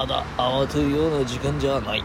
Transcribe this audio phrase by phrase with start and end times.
[0.00, 2.02] まだ慌てるような時間じゃない。